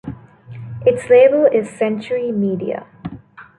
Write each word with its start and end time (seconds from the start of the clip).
Its 0.83 1.11
label 1.11 1.45
is 1.45 1.69
Century 1.69 2.31
Media. 2.31 2.87